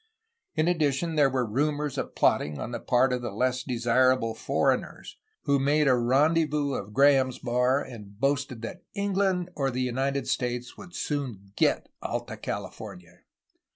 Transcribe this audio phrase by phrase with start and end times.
[0.55, 5.15] In addition, there were rumors of plotting on the part of the less desirable foreigners,
[5.43, 10.75] who made a rendezvous of Graham's bar and boasted that England or the United States
[10.75, 13.19] would soon get Alta California.